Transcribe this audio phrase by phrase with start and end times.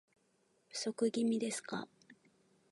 [0.67, 1.87] 不足気味ですか